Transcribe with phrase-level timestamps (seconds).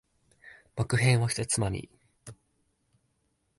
[0.75, 1.87] 木片を一つまみ。